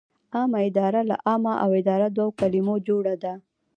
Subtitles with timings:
[0.35, 3.33] عامه اداره له عامه او اداره دوو کلمو جوړه ده.